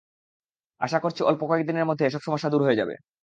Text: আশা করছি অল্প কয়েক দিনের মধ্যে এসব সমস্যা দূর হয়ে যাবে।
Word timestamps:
আশা 0.81 0.99
করছি 0.99 1.21
অল্প 1.23 1.41
কয়েক 1.49 1.63
দিনের 1.67 1.85
মধ্যে 1.85 2.03
এসব 2.05 2.21
সমস্যা 2.23 2.49
দূর 2.49 2.61
হয়ে 2.63 2.79
যাবে। 2.81 2.95